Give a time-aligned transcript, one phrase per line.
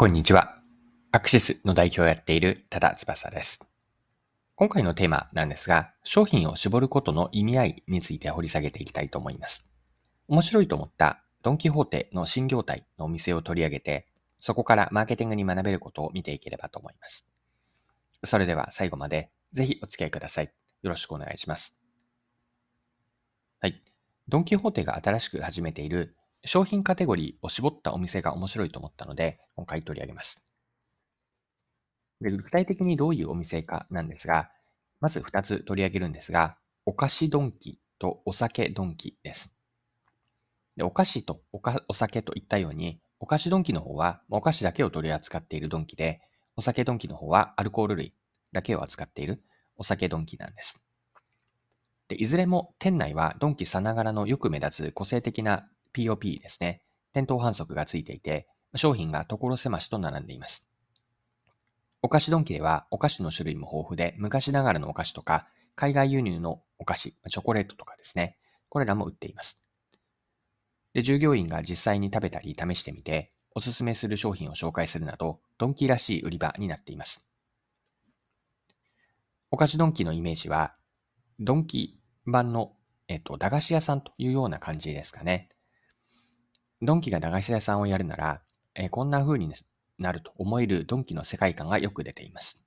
[0.00, 0.56] こんにちは。
[1.12, 3.70] アクシスの代表をやっている多田翼です。
[4.54, 9.70] 今回のテーマなんですが、商品を絞ることの意味合いについて掘り下げていきたいと思います。
[10.26, 14.06] 面白いと思ったドンキホーテの新業態のお店を取り上げて、
[14.38, 17.28] そこからマーケティングに学べることを見ていければと思います。
[18.24, 20.50] それでは最後までぜひお付き合いください。
[20.80, 21.78] よろしくお願いします。
[23.60, 23.82] はい。
[24.28, 30.44] ドンキホーテが新しく始めている商品カテゴリーを絞ったお店が面白いと思ったので、今回取り上げます。
[32.20, 34.50] で具体的にどういうお店かなんですが、
[35.00, 39.54] まず2つ取り上げるんですが、お菓子ドンキとお酒ドンキです。
[40.76, 46.20] でお菓子とおかお酒といったように、お菓子ドンキの方はお菓子だけを取り扱っているドンキで、
[46.56, 48.14] お酒ドンキの方はアルコール類
[48.52, 49.42] だけを扱っている
[49.76, 50.82] お酒ドンキなんです。
[52.08, 56.82] でいずれも店内はドンキさながらのよく目立つ個性的な POP ですね。
[57.12, 60.68] 店頭反則がついていて、商品が所狭しと並んでいます。
[62.02, 68.36] お菓子ドンキではお菓子の種類も豊富で、昔ながらのお菓子とか、海外輸入のお菓子、チョコレートとかですね。
[68.68, 69.60] これらも売っています。
[70.94, 77.28] で、従業員が実際に食べたり試してみて、おすすめする商品を紹介するなど、ドンキらしい売り場になっています。
[79.50, 80.74] お菓子ドンキのイメージは、
[81.40, 82.76] ドンキ版の、
[83.08, 85.48] えっと、駄菓子屋さんというような感じですかね。
[86.82, 88.42] ドンキが駄菓子屋さんをやるなら、
[88.74, 89.52] え、こんな風に
[89.98, 92.64] なると思えるドンキの世界観がよく出ています。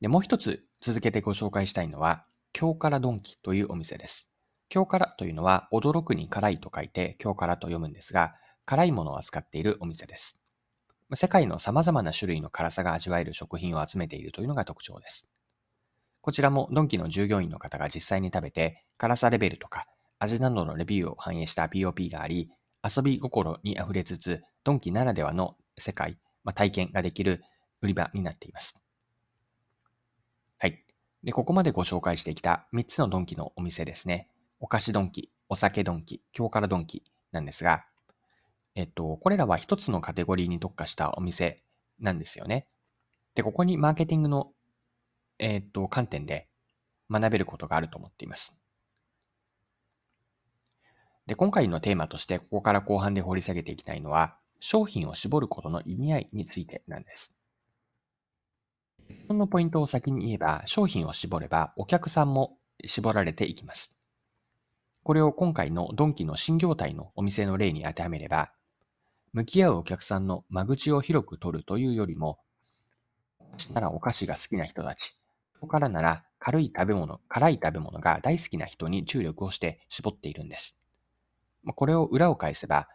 [0.00, 4.28] で、もう一つ続けてご紹介したいのは、京からドンキというお店です。
[4.68, 10.40] 京からというのは、驚くに辛いと書いて、京からと読むんですが、辛いものを扱っているお店です。
[11.14, 15.28] 世界の様々な種類の辛さが味わえる食品を集めているというのが特徴です。
[16.20, 19.86] こちらもドンキの従業員の方が実際に食べて、辛さレベルとか
[20.22, 22.48] 味などのレビューを反映した POP があり、
[22.84, 27.42] 遊び心に溢れつつ、ドンキならではの世界、まあ、体験ができる
[27.80, 28.80] 売り場になっています。
[30.58, 30.84] はい。
[31.24, 34.28] で、ここまでご紹介してきた3つのドンキのお店ですね。
[34.60, 37.84] お菓子ドンキ、お酒ドンキ、京からドンキなんですが、
[38.76, 41.64] えっと、これらは1つのカテゴリーに特化したお店
[41.98, 42.68] なんですよね。
[43.34, 44.52] で、ここにマーケティングの、
[45.40, 46.48] えっと、観点で
[47.10, 48.56] 学べることがあると思っています。
[51.26, 57.32] で、今回のテーマとしてここから後半で掘り下げていきたいのは、商品を絞ることの意味合いについてなんです。
[59.28, 63.96] このポイントを先に言えば、商品を絞ればお客さんも絞られていきます。
[65.04, 68.52] これを今回のドンキの新業態のお店の例に当てはめれば、
[69.32, 72.38] 向き合うお客さんの間口を広く取るというよりも、
[73.56, 75.16] したらお菓子が好きな人たち、
[75.54, 80.81] そこからなら軽い食べ物、辛い食べ物が大好きな人に注力をして絞っているんです。
[81.74, 82.88] これを裏を返せば、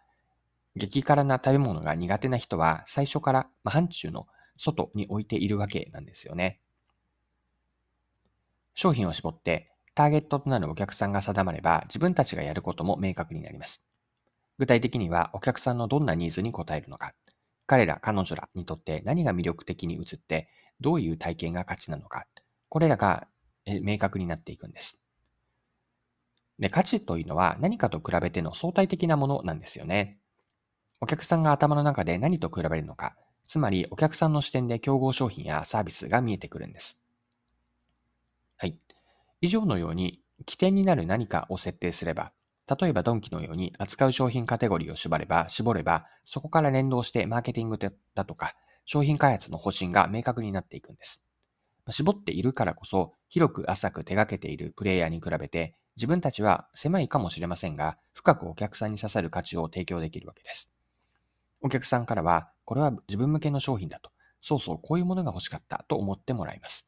[0.76, 6.60] 激辛な食べ物が苦手な人は最初から範疇の外に置いているわけなんですよね。
[8.76, 13.84] 商品を絞ってターゲットとなるお客さんが定まれば自分たちがやることも明確になります。
[14.60, 17.14] 具体的にはお客さんのどんなニーズに応えるのか、
[17.66, 20.50] 彼ら彼女らにとって何が魅力的に映って
[20.80, 22.28] どういう体験が価値なのか、
[22.70, 23.28] これらが
[23.66, 25.02] 明確になっていくんです。
[26.60, 30.18] で、価値というのは何かと比べての相対的なものなんですよね。
[31.00, 37.00] お客さんが頭の中で何と比べるのか、つまりお客さんの視点で競合商品やサービスが見えてくるんです。
[38.58, 38.78] はい。
[39.42, 42.34] 以上のように起点になる何かを設定すれば、
[42.80, 51.24] 例えばドンキのように扱う商品カテゴリーを絞れば、絞れば、そこから連動してマーケティングだとか、商品開発の方針が明確になっていくんです。
[51.90, 60.72] 絞っているからこそ、広く浅く手掛けているプレイヤーに比べて、自分たちは狭いかもしれませんが、深くお客さんに刺さる価値を提供できるわけです。
[61.60, 66.88] お客さんからは、これは自分向けの商品だと、そうそうこういうものが欲しかったと思ってもらいます。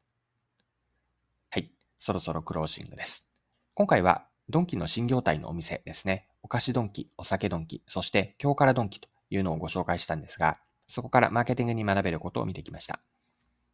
[1.50, 3.28] はい、そろそろクロージングです。
[3.74, 6.28] 今回は、ドンキの新業態のお店ですね。
[6.44, 13.00] お菓子ドンキ、お酒ドンキ、そして今日からドンキというのをご紹介したんですが、そこからマーケティングに学べることを見てきました。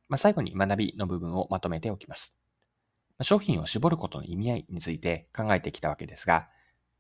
[0.09, 2.35] まあ、最後に学びの部分をまとめておきます。
[3.23, 6.49] 商品を絞ることの意味合いについて考えてきたわけですが、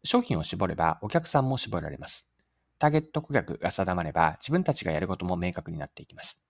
[0.05, 2.29] 商品を絞ればお客さんも絞られます。
[2.79, 6.45] ターゲット顧客が定まれば自分たちがやることも明確になっていきます。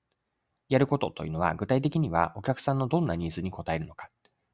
[0.68, 4.08] やることというのは具体的にはお客さんのどんなニーズに応えるのか、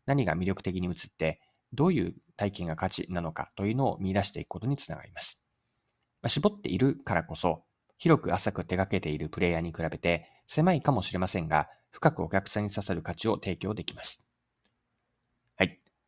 [0.07, 1.41] 何が魅力的に映って
[1.73, 5.43] どういう体験が価値なのかというのを見出していくことにつながります。
[6.27, 7.65] 絞っているからこそ、
[7.99, 14.23] 広く浅く手掛けているプレイヤーに比べて狭いかもしれませんが、深くお客さんに刺さる価値を提供できます。